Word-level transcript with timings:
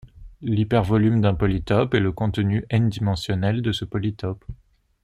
Lhypervolume 0.41 1.21
d'un 1.21 1.35
polytope 1.35 1.93
est 1.93 1.99
le 1.99 2.11
contenu 2.11 2.65
n-dimensionnel 2.71 3.61
de 3.61 3.71
ce 3.71 3.85
polytope. 3.85 4.43